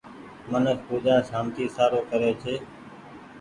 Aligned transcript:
منک 0.51 0.77
پوجآ 0.87 1.15
سانتي 1.29 1.65
سارو 1.75 1.99
ڪري 2.09 2.31
ڇي۔ 2.41 2.55